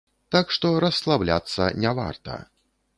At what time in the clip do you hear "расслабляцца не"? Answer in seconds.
0.85-1.95